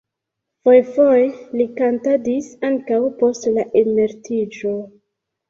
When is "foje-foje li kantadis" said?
0.67-2.49